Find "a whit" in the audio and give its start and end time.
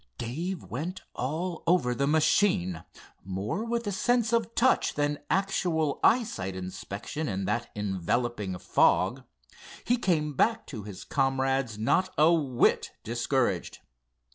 12.17-12.89